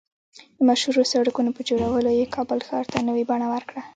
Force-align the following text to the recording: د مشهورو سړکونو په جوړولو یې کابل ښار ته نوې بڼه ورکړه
د 0.57 0.59
مشهورو 0.69 1.09
سړکونو 1.13 1.49
په 1.57 1.61
جوړولو 1.69 2.09
یې 2.19 2.33
کابل 2.35 2.59
ښار 2.67 2.85
ته 2.91 2.97
نوې 3.07 3.23
بڼه 3.29 3.47
ورکړه 3.53 3.81